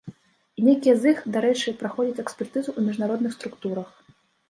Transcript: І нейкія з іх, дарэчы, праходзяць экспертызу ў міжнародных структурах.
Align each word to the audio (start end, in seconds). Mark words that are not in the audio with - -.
І 0.59 0.63
нейкія 0.67 0.95
з 1.01 1.11
іх, 1.11 1.21
дарэчы, 1.37 1.75
праходзяць 1.83 2.23
экспертызу 2.25 2.67
ў 2.73 2.81
міжнародных 2.91 3.31
структурах. 3.41 3.97